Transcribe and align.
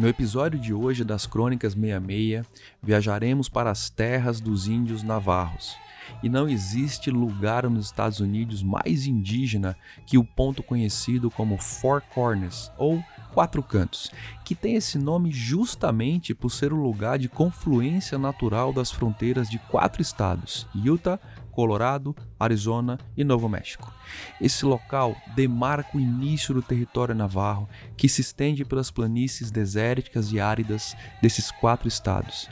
No 0.00 0.08
episódio 0.08 0.58
de 0.58 0.72
hoje 0.72 1.04
das 1.04 1.26
Crônicas 1.26 1.74
66, 1.74 2.46
viajaremos 2.82 3.50
para 3.50 3.70
as 3.70 3.90
terras 3.90 4.40
dos 4.40 4.66
índios 4.66 5.02
navarros. 5.02 5.76
E 6.22 6.28
não 6.30 6.48
existe 6.48 7.10
lugar 7.10 7.68
nos 7.68 7.84
Estados 7.84 8.18
Unidos 8.18 8.62
mais 8.62 9.06
indígena 9.06 9.76
que 10.06 10.16
o 10.16 10.24
ponto 10.24 10.62
conhecido 10.62 11.30
como 11.30 11.58
Four 11.58 12.00
Corners 12.14 12.72
ou 12.78 13.04
Quatro 13.34 13.62
Cantos, 13.62 14.10
que 14.42 14.54
tem 14.54 14.74
esse 14.74 14.96
nome 14.96 15.30
justamente 15.30 16.34
por 16.34 16.48
ser 16.48 16.72
o 16.72 16.82
lugar 16.82 17.18
de 17.18 17.28
confluência 17.28 18.16
natural 18.16 18.72
das 18.72 18.90
fronteiras 18.90 19.50
de 19.50 19.58
quatro 19.58 20.00
estados: 20.00 20.66
Utah, 20.74 21.20
Colorado, 21.50 22.14
Arizona 22.38 22.98
e 23.16 23.24
Novo 23.24 23.48
México. 23.48 23.92
Esse 24.40 24.64
local 24.64 25.16
demarca 25.34 25.96
o 25.96 26.00
início 26.00 26.54
do 26.54 26.62
território 26.62 27.14
navarro, 27.14 27.68
que 27.96 28.08
se 28.08 28.20
estende 28.20 28.64
pelas 28.64 28.90
planícies 28.90 29.50
desérticas 29.50 30.32
e 30.32 30.40
áridas 30.40 30.96
desses 31.20 31.50
quatro 31.50 31.88
estados. 31.88 32.48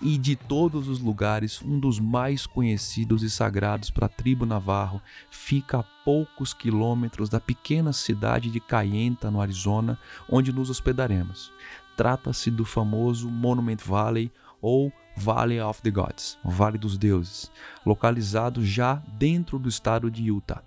E 0.00 0.16
de 0.18 0.36
todos 0.36 0.88
os 0.88 1.00
lugares, 1.00 1.62
um 1.62 1.78
dos 1.78 1.98
mais 1.98 2.46
conhecidos 2.46 3.22
e 3.22 3.30
sagrados 3.30 3.90
para 3.90 4.06
a 4.06 4.08
tribo 4.08 4.46
navarro 4.46 5.00
fica 5.30 5.80
a 5.80 5.84
poucos 6.04 6.52
quilômetros 6.54 7.28
da 7.28 7.40
pequena 7.40 7.92
cidade 7.92 8.50
de 8.50 8.60
Cayenta, 8.60 9.30
no 9.30 9.40
Arizona, 9.40 9.98
onde 10.28 10.52
nos 10.52 10.70
hospedaremos. 10.70 11.52
Trata-se 11.96 12.50
do 12.50 12.64
famoso 12.64 13.28
Monument 13.28 13.78
Valley 13.84 14.32
ou 14.60 14.92
Valley 15.20 15.60
of 15.60 15.82
the 15.82 15.90
Gods, 15.90 16.38
o 16.42 16.50
Vale 16.50 16.78
dos 16.78 16.96
Deuses, 16.96 17.50
localizado 17.84 18.64
já 18.64 19.02
dentro 19.18 19.58
do 19.58 19.68
estado 19.68 20.10
de 20.10 20.24
Utah. 20.24 20.62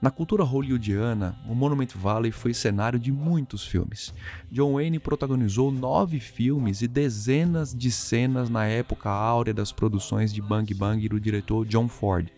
Na 0.00 0.10
cultura 0.12 0.44
hollywoodiana, 0.44 1.36
o 1.46 1.54
Monument 1.54 1.88
Valley 1.94 2.30
foi 2.30 2.54
cenário 2.54 2.98
de 2.98 3.10
muitos 3.10 3.66
filmes. 3.66 4.14
John 4.50 4.74
Wayne 4.74 5.00
protagonizou 5.00 5.72
nove 5.72 6.20
filmes 6.20 6.82
e 6.82 6.88
dezenas 6.88 7.74
de 7.74 7.90
cenas 7.90 8.48
na 8.48 8.64
época 8.64 9.10
áurea 9.10 9.52
das 9.52 9.72
produções 9.72 10.32
de 10.32 10.40
Bang 10.40 10.72
Bang 10.72 11.06
do 11.08 11.20
diretor 11.20 11.66
John 11.66 11.88
Ford. 11.88 12.28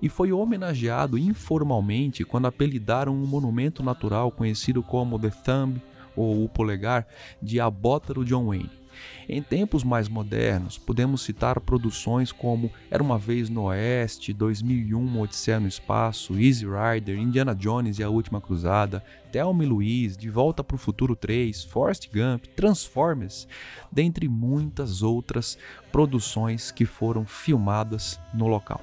E 0.00 0.08
foi 0.08 0.32
homenageado 0.32 1.18
informalmente 1.18 2.24
quando 2.24 2.46
apelidaram 2.46 3.12
um 3.12 3.26
monumento 3.26 3.82
natural 3.82 4.30
conhecido 4.30 4.82
como 4.84 5.18
The 5.18 5.30
Thumb 5.30 5.82
ou 6.16 6.44
o 6.44 6.48
polegar 6.48 7.06
de 7.42 7.60
Abótaro 7.60 8.24
John 8.24 8.46
Wayne. 8.46 8.81
Em 9.28 9.42
tempos 9.42 9.84
mais 9.84 10.08
modernos, 10.08 10.78
podemos 10.78 11.22
citar 11.22 11.60
produções 11.60 12.32
como 12.32 12.70
Era 12.90 13.02
uma 13.02 13.18
Vez 13.18 13.48
no 13.48 13.64
Oeste, 13.64 14.32
2001, 14.32 15.20
Odisseia 15.20 15.60
no 15.60 15.68
Espaço, 15.68 16.38
Easy 16.38 16.66
Rider, 16.66 17.18
Indiana 17.18 17.54
Jones 17.54 17.98
e 17.98 18.02
a 18.02 18.08
Última 18.08 18.40
Cruzada, 18.40 19.02
Thelma 19.32 19.64
e 19.64 19.66
Louise, 19.66 20.18
De 20.18 20.28
Volta 20.28 20.62
para 20.62 20.74
o 20.74 20.78
Futuro 20.78 21.16
3, 21.16 21.64
Forrest 21.64 22.10
Gump, 22.12 22.44
Transformers, 22.54 23.48
dentre 23.90 24.28
muitas 24.28 25.02
outras 25.02 25.56
produções 25.90 26.70
que 26.70 26.84
foram 26.84 27.24
filmadas 27.24 28.20
no 28.34 28.46
local. 28.46 28.82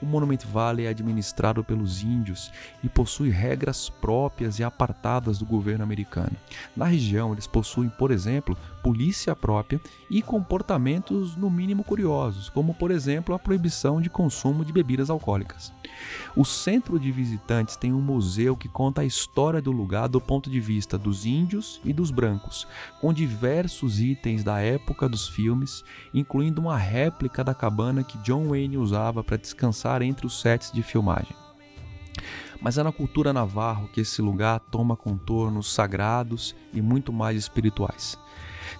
O 0.00 0.06
Monument 0.06 0.44
Valley 0.52 0.86
é 0.86 0.90
administrado 0.90 1.64
pelos 1.64 2.02
índios 2.02 2.52
e 2.84 2.88
possui 2.88 3.30
regras 3.30 3.88
próprias 3.88 4.58
e 4.58 4.64
apartadas 4.64 5.38
do 5.38 5.46
governo 5.46 5.82
americano. 5.82 6.36
Na 6.76 6.84
região, 6.84 7.32
eles 7.32 7.46
possuem, 7.46 7.88
por 7.88 8.10
exemplo, 8.10 8.56
polícia 8.82 9.34
própria 9.34 9.80
e 10.10 10.20
comportamentos 10.20 11.36
no 11.36 11.50
mínimo 11.50 11.82
curiosos, 11.82 12.50
como 12.50 12.74
por 12.74 12.90
exemplo 12.90 13.34
a 13.34 13.38
proibição 13.38 14.00
de 14.00 14.10
consumo 14.10 14.64
de 14.64 14.72
bebidas 14.72 15.08
alcoólicas. 15.08 15.72
O 16.36 16.44
centro 16.44 16.98
de 16.98 17.10
visitantes 17.10 17.76
tem 17.76 17.92
um 17.92 18.00
museu 18.00 18.56
que 18.56 18.68
conta 18.68 19.00
a 19.00 19.04
história 19.04 19.60
do 19.60 19.72
lugar 19.72 20.08
do 20.08 20.20
ponto 20.20 20.50
de 20.50 20.60
vista 20.60 20.98
dos 20.98 21.24
índios 21.24 21.80
e 21.84 21.92
dos 21.92 22.10
brancos, 22.10 22.66
com 23.00 23.12
diversos 23.12 24.00
itens 24.00 24.44
da 24.44 24.60
época 24.60 25.08
dos 25.08 25.28
filmes, 25.28 25.82
incluindo 26.12 26.60
uma 26.60 26.76
réplica 26.76 27.42
da 27.42 27.54
cabana 27.54 28.04
que 28.04 28.18
John 28.18 28.48
Wayne 28.48 28.78
usava 28.78 29.24
para 29.24 29.36
descansar 29.36 30.02
entre 30.02 30.26
os 30.26 30.40
sets 30.40 30.70
de 30.72 30.82
filmagem. 30.82 31.34
Mas 32.60 32.78
é 32.78 32.82
na 32.82 32.92
cultura 32.92 33.32
navarro 33.32 33.88
que 33.88 34.00
esse 34.00 34.22
lugar 34.22 34.60
toma 34.60 34.96
contornos 34.96 35.72
sagrados 35.72 36.54
e 36.72 36.80
muito 36.80 37.12
mais 37.12 37.36
espirituais. 37.36 38.18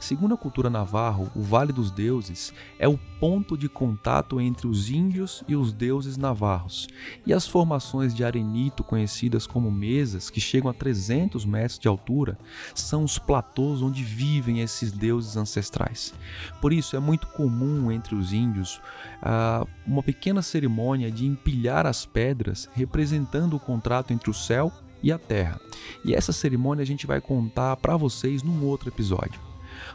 Segundo 0.01 0.35
a 0.35 0.39
cultura 0.39 0.69
navarro, 0.69 1.31
o 1.35 1.43
Vale 1.43 1.73
dos 1.73 1.91
Deuses 1.91 2.53
é 2.79 2.89
o 2.89 2.99
ponto 3.19 3.57
de 3.57 3.69
contato 3.69 4.41
entre 4.41 4.67
os 4.67 4.91
índios 4.91 5.43
e 5.49 5.57
os 5.57 5.73
deuses 5.73 6.17
navarros, 6.17 6.87
e 7.27 7.33
as 7.33 7.47
formações 7.47 8.15
de 8.15 8.25
arenito 8.25 8.85
conhecidas 8.85 9.47
como 9.47 9.71
mesas, 9.71 10.29
que 10.29 10.41
chegam 10.41 10.71
a 10.71 10.75
300 10.75 11.45
metros 11.45 11.79
de 11.79 11.89
altura, 11.89 12.39
são 12.75 13.05
os 13.05 13.19
platôs 13.19 13.83
onde 13.83 14.03
vivem 14.03 14.61
esses 14.61 14.93
deuses 14.93 15.37
ancestrais. 15.37 16.13
Por 16.61 16.73
isso 16.73 16.97
é 16.97 17.01
muito 17.01 17.27
comum 17.29 17.91
entre 17.91 18.15
os 18.15 18.33
índios 18.33 18.81
uh, 19.23 19.67
uma 19.87 20.03
pequena 20.03 20.43
cerimônia 20.43 21.11
de 21.11 21.27
empilhar 21.27 21.87
as 21.87 22.05
pedras 22.05 22.69
representando 22.75 23.57
o 23.57 23.61
contrato 23.61 24.13
entre 24.13 24.31
o 24.31 24.35
céu 24.35 24.73
e 25.03 25.13
a 25.13 25.19
terra. 25.19 25.61
E 26.05 26.15
essa 26.15 26.33
cerimônia 26.33 26.83
a 26.83 26.87
gente 26.87 27.07
vai 27.07 27.21
contar 27.21 27.77
para 27.77 27.97
vocês 27.97 28.43
num 28.43 28.65
outro 28.65 28.89
episódio. 28.89 29.41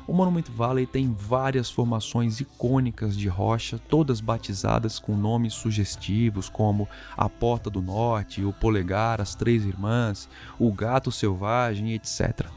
O 0.07 0.13
Monument 0.13 0.45
Valley 0.49 0.85
tem 0.85 1.13
várias 1.13 1.69
formações 1.69 2.39
icônicas 2.39 3.17
de 3.17 3.27
rocha, 3.27 3.79
todas 3.89 4.21
batizadas 4.21 4.99
com 4.99 5.15
nomes 5.15 5.53
sugestivos 5.53 6.49
como 6.49 6.87
a 7.15 7.29
Porta 7.29 7.69
do 7.69 7.81
Norte, 7.81 8.43
o 8.43 8.53
Polegar, 8.53 9.21
as 9.21 9.35
Três 9.35 9.65
Irmãs, 9.65 10.29
o 10.59 10.71
Gato 10.71 11.11
Selvagem, 11.11 11.93
etc. 11.93 12.47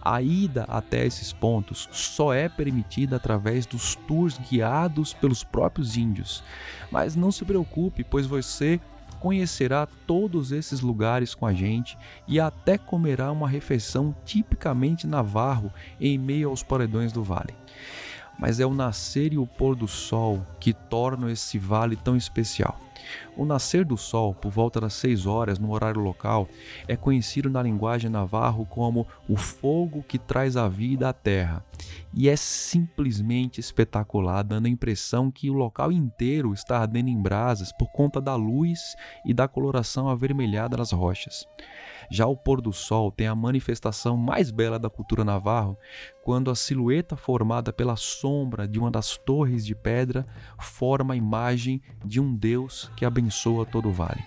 A 0.00 0.22
ida 0.22 0.64
até 0.68 1.04
esses 1.06 1.32
pontos 1.32 1.88
só 1.92 2.32
é 2.32 2.48
permitida 2.48 3.16
através 3.16 3.66
dos 3.66 3.94
tours 3.94 4.38
guiados 4.38 5.12
pelos 5.12 5.42
próprios 5.42 5.96
índios. 5.96 6.42
Mas 6.90 7.16
não 7.16 7.32
se 7.32 7.44
preocupe, 7.44 8.04
pois 8.04 8.26
você 8.26 8.80
conhecerá 9.24 9.88
todos 10.06 10.52
esses 10.52 10.82
lugares 10.82 11.34
com 11.34 11.46
a 11.46 11.54
gente 11.54 11.96
e 12.28 12.38
até 12.38 12.76
comerá 12.76 13.32
uma 13.32 13.48
refeição 13.48 14.14
tipicamente 14.22 15.06
navarro 15.06 15.72
em 15.98 16.18
meio 16.18 16.50
aos 16.50 16.62
paredões 16.62 17.10
do 17.10 17.24
vale. 17.24 17.54
Mas 18.38 18.60
é 18.60 18.66
o 18.66 18.74
nascer 18.74 19.32
e 19.32 19.38
o 19.38 19.46
pôr 19.46 19.74
do 19.74 19.88
sol 19.88 20.46
que 20.60 20.74
tornam 20.74 21.30
esse 21.30 21.58
vale 21.58 21.96
tão 21.96 22.18
especial. 22.18 22.78
O 23.36 23.44
nascer 23.44 23.84
do 23.84 23.96
sol, 23.96 24.34
por 24.34 24.50
volta 24.50 24.80
das 24.80 24.94
6 24.94 25.26
horas 25.26 25.58
no 25.58 25.72
horário 25.72 26.00
local, 26.00 26.48
é 26.86 26.96
conhecido 26.96 27.50
na 27.50 27.62
linguagem 27.62 28.10
navarro 28.10 28.66
como 28.66 29.06
o 29.28 29.36
fogo 29.36 30.02
que 30.02 30.18
traz 30.18 30.56
a 30.56 30.68
vida 30.68 31.08
à 31.08 31.12
terra. 31.12 31.64
E 32.12 32.28
é 32.28 32.36
simplesmente 32.36 33.60
espetacular, 33.60 34.42
dando 34.44 34.66
a 34.66 34.70
impressão 34.70 35.30
que 35.30 35.50
o 35.50 35.54
local 35.54 35.90
inteiro 35.90 36.52
está 36.52 36.78
ardendo 36.78 37.08
em 37.08 37.20
brasas 37.20 37.72
por 37.72 37.90
conta 37.90 38.20
da 38.20 38.36
luz 38.36 38.94
e 39.26 39.34
da 39.34 39.48
coloração 39.48 40.08
avermelhada 40.08 40.76
das 40.76 40.92
rochas. 40.92 41.46
Já 42.10 42.26
o 42.26 42.36
pôr 42.36 42.60
do 42.60 42.72
sol 42.72 43.10
tem 43.10 43.26
a 43.26 43.34
manifestação 43.34 44.16
mais 44.16 44.50
bela 44.50 44.78
da 44.78 44.90
cultura 44.90 45.24
navarro, 45.24 45.76
quando 46.22 46.50
a 46.50 46.54
silhueta 46.54 47.16
formada 47.16 47.72
pela 47.72 47.96
sombra 47.96 48.68
de 48.68 48.78
uma 48.78 48.90
das 48.90 49.16
torres 49.16 49.64
de 49.64 49.74
pedra 49.74 50.26
forma 50.58 51.14
a 51.14 51.16
imagem 51.16 51.82
de 52.04 52.20
um 52.20 52.34
deus 52.34 52.90
que 52.96 53.04
abençoa 53.04 53.66
todo 53.66 53.88
o 53.88 53.92
vale. 53.92 54.22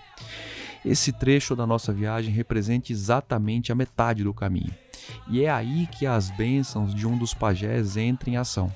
Esse 0.84 1.12
trecho 1.12 1.56
da 1.56 1.66
nossa 1.66 1.92
viagem 1.92 2.32
representa 2.32 2.92
exatamente 2.92 3.72
a 3.72 3.74
metade 3.74 4.22
do 4.22 4.32
caminho. 4.32 4.72
E 5.28 5.42
é 5.42 5.50
aí 5.50 5.86
que 5.86 6.06
as 6.06 6.30
bênçãos 6.30 6.94
de 6.94 7.06
um 7.06 7.16
dos 7.16 7.32
pajés 7.32 7.96
entram 7.96 8.32
em 8.32 8.36
ação. 8.36 8.72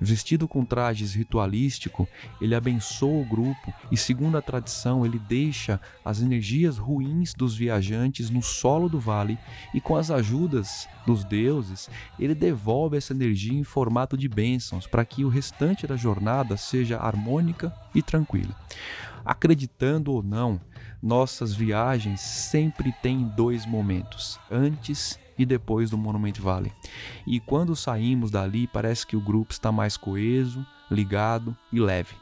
Vestido 0.00 0.48
com 0.48 0.64
trajes 0.64 1.14
ritualístico, 1.14 2.08
ele 2.40 2.54
abençoa 2.54 3.22
o 3.22 3.24
grupo 3.24 3.72
e, 3.90 3.96
segundo 3.96 4.36
a 4.36 4.42
tradição, 4.42 5.04
ele 5.04 5.18
deixa 5.18 5.80
as 6.04 6.20
energias 6.20 6.76
ruins 6.78 7.34
dos 7.34 7.56
viajantes 7.56 8.30
no 8.30 8.42
solo 8.42 8.88
do 8.88 8.98
vale 8.98 9.38
e, 9.74 9.80
com 9.80 9.96
as 9.96 10.10
ajudas 10.10 10.88
dos 11.06 11.24
deuses, 11.24 11.88
ele 12.18 12.34
devolve 12.34 12.96
essa 12.96 13.12
energia 13.12 13.58
em 13.58 13.64
formato 13.64 14.16
de 14.16 14.28
bênçãos 14.28 14.86
para 14.86 15.04
que 15.04 15.24
o 15.24 15.28
restante 15.28 15.86
da 15.86 15.96
jornada 15.96 16.56
seja 16.56 16.98
harmônica 16.98 17.72
e 17.94 18.02
tranquila. 18.02 18.54
Acreditando 19.24 20.12
ou 20.12 20.22
não, 20.22 20.60
nossas 21.02 21.54
viagens 21.54 22.20
sempre 22.20 22.92
têm 23.02 23.24
dois 23.36 23.66
momentos: 23.66 24.38
antes 24.50 25.18
e 25.38 25.46
depois 25.46 25.90
do 25.90 25.96
Monument 25.96 26.34
Valley. 26.38 26.72
E 27.26 27.40
quando 27.40 27.74
saímos 27.74 28.30
dali, 28.30 28.66
parece 28.66 29.06
que 29.06 29.16
o 29.16 29.20
grupo 29.20 29.52
está 29.52 29.72
mais 29.72 29.96
coeso, 29.96 30.64
ligado 30.90 31.56
e 31.72 31.80
leve. 31.80 32.14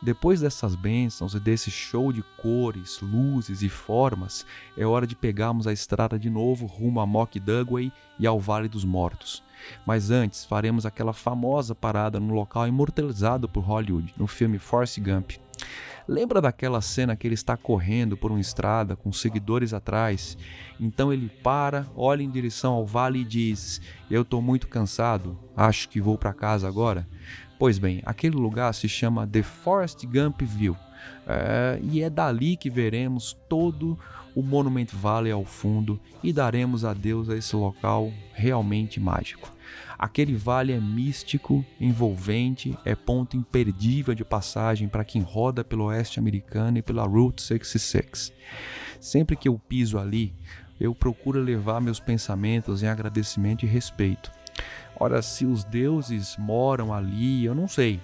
Depois 0.00 0.40
dessas 0.40 0.74
bênçãos 0.74 1.34
e 1.34 1.40
desse 1.40 1.70
show 1.70 2.12
de 2.12 2.22
cores, 2.36 3.00
luzes 3.00 3.62
e 3.62 3.68
formas, 3.68 4.44
é 4.76 4.84
hora 4.84 5.06
de 5.06 5.16
pegarmos 5.16 5.66
a 5.66 5.72
estrada 5.72 6.18
de 6.18 6.28
novo 6.28 6.66
rumo 6.66 7.00
a 7.00 7.06
Mock 7.06 7.40
Dugway 7.40 7.90
e 8.18 8.26
ao 8.26 8.38
Vale 8.38 8.68
dos 8.68 8.84
Mortos. 8.84 9.42
Mas 9.86 10.10
antes, 10.10 10.44
faremos 10.44 10.84
aquela 10.84 11.14
famosa 11.14 11.74
parada 11.74 12.20
no 12.20 12.34
local 12.34 12.68
imortalizado 12.68 13.48
por 13.48 13.62
Hollywood, 13.62 14.14
no 14.16 14.26
filme 14.26 14.58
Force 14.58 15.00
Gump. 15.00 15.32
Lembra 16.08 16.40
daquela 16.40 16.80
cena 16.80 17.16
que 17.16 17.26
ele 17.26 17.34
está 17.34 17.56
correndo 17.56 18.16
por 18.16 18.30
uma 18.30 18.40
estrada 18.40 18.94
com 18.94 19.12
seguidores 19.12 19.74
atrás? 19.74 20.38
Então 20.78 21.12
ele 21.12 21.28
para, 21.42 21.86
olha 21.96 22.22
em 22.22 22.30
direção 22.30 22.74
ao 22.74 22.86
vale 22.86 23.20
e 23.20 23.24
diz: 23.24 23.80
Eu 24.08 24.22
estou 24.22 24.40
muito 24.40 24.68
cansado, 24.68 25.36
acho 25.56 25.88
que 25.88 26.00
vou 26.00 26.16
para 26.16 26.32
casa 26.32 26.68
agora. 26.68 27.08
Pois 27.58 27.78
bem, 27.78 28.02
aquele 28.04 28.36
lugar 28.36 28.72
se 28.72 28.88
chama 28.88 29.26
The 29.26 29.42
Forest 29.42 30.06
Gump 30.06 30.42
View. 30.42 30.76
É, 31.26 31.78
e 31.82 32.02
é 32.02 32.10
dali 32.10 32.56
que 32.56 32.70
veremos 32.70 33.36
todo 33.48 33.98
o 34.34 34.42
Monument 34.42 34.88
Valley 34.92 35.32
ao 35.32 35.44
fundo 35.44 35.98
e 36.22 36.32
daremos 36.32 36.84
adeus 36.84 37.30
a 37.30 37.36
esse 37.36 37.56
local 37.56 38.12
realmente 38.34 39.00
mágico. 39.00 39.50
Aquele 39.98 40.34
vale 40.34 40.72
é 40.72 40.80
místico, 40.80 41.64
envolvente, 41.80 42.76
é 42.84 42.94
ponto 42.94 43.36
imperdível 43.36 44.14
de 44.14 44.24
passagem 44.24 44.88
para 44.88 45.04
quem 45.04 45.22
roda 45.22 45.64
pelo 45.64 45.84
oeste 45.84 46.18
americano 46.18 46.76
e 46.76 46.82
pela 46.82 47.06
Route 47.06 47.40
66. 47.40 48.32
Sempre 49.00 49.36
que 49.36 49.48
eu 49.48 49.58
piso 49.58 49.98
ali, 49.98 50.34
eu 50.78 50.94
procuro 50.94 51.40
levar 51.40 51.80
meus 51.80 51.98
pensamentos 51.98 52.82
em 52.82 52.88
agradecimento 52.88 53.64
e 53.64 53.68
respeito. 53.68 54.30
Ora, 54.98 55.22
se 55.22 55.46
os 55.46 55.64
deuses 55.64 56.36
moram 56.38 56.92
ali, 56.92 57.44
eu 57.44 57.54
não 57.54 57.66
sei, 57.66 58.00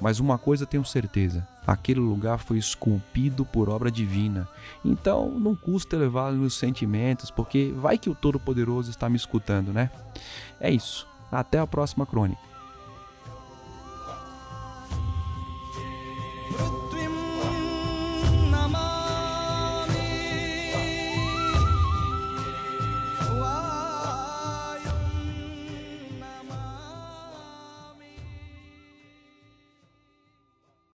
mas 0.00 0.20
uma 0.20 0.38
coisa 0.38 0.66
tenho 0.66 0.84
certeza: 0.84 1.46
aquele 1.66 2.00
lugar 2.00 2.38
foi 2.38 2.58
esculpido 2.58 3.44
por 3.44 3.68
obra 3.68 3.90
divina. 3.90 4.48
Então 4.84 5.30
não 5.30 5.54
custa 5.54 5.96
levar 5.96 6.32
meus 6.32 6.54
sentimentos, 6.54 7.30
porque 7.30 7.72
vai 7.76 7.98
que 7.98 8.10
o 8.10 8.14
Todo-Poderoso 8.14 8.90
está 8.90 9.08
me 9.08 9.16
escutando, 9.16 9.72
né? 9.72 9.90
É 10.60 10.70
isso. 10.70 11.06
Até 11.30 11.58
a 11.58 11.66
próxima 11.66 12.06
crônica. 12.06 12.53